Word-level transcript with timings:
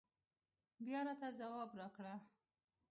بيا 0.85 0.99
راته 1.07 1.27
ځواب 1.39 1.69
راکړه 1.79 2.15